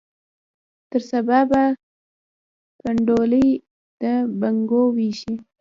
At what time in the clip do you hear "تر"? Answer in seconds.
0.89-1.01